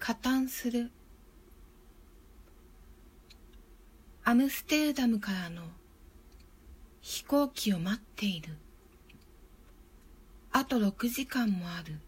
[0.00, 0.90] 加担する。
[4.24, 5.62] アムステルダムからの
[7.02, 8.56] 飛行機を待っている。
[10.52, 12.00] あと6時間もある。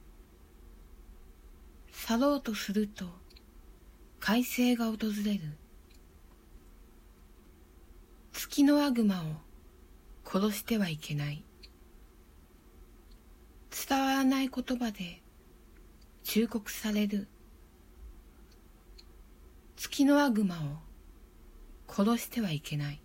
[1.93, 3.05] 去ろうとすると
[4.21, 4.97] 快晴が訪
[5.27, 5.41] れる。
[8.33, 9.27] 月のワグマを
[10.25, 11.45] 殺してはいけない。
[13.87, 15.21] 伝わらない言葉で
[16.25, 17.29] 忠告される。
[19.93, 20.59] 月のワグマを
[21.87, 23.03] 殺してはいけない。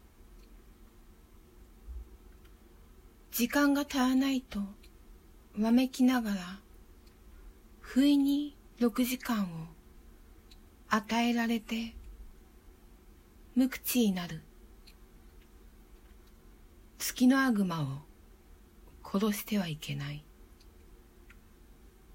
[3.29, 4.61] 時間が足らないと
[5.59, 6.35] わめきながら
[7.81, 9.47] 不意に6時間を
[10.87, 11.93] 与えられて
[13.53, 14.41] 無口になる。
[16.99, 17.87] 月の悪魔を
[19.03, 20.23] 殺してはいけない。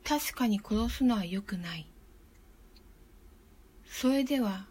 [0.02, 1.91] 確かに殺すのは良くない。
[4.02, 4.66] それでは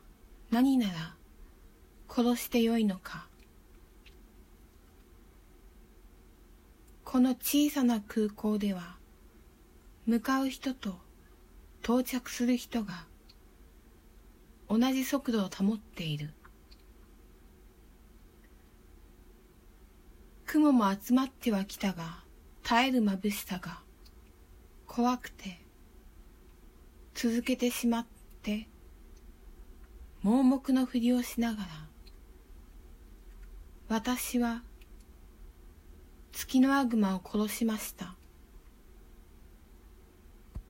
[0.50, 1.16] 何なら
[2.10, 3.30] 殺してよいのか。
[7.06, 8.98] この小さな空港では
[10.06, 10.96] 向かう人と
[11.82, 13.06] 到着する人が
[14.68, 16.34] 同じ速度を保っている。
[20.46, 22.22] 雲も集まってはきたが
[22.64, 23.80] 耐える眩しさが
[24.88, 25.62] 怖くて
[27.14, 28.06] 続けてしまっ
[28.42, 28.68] て
[30.24, 31.68] 盲目のふりをしながら
[33.88, 34.64] 私は
[36.32, 38.16] 月の悪魔を殺しました。